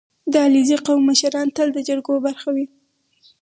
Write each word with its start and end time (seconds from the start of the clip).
•د 0.31 0.33
علیزي 0.45 0.77
قوم 0.85 1.01
مشران 1.09 1.47
تل 1.55 1.67
د 1.73 1.77
جرګو 1.87 2.13
برخه 2.25 2.49
وي. 2.55 2.65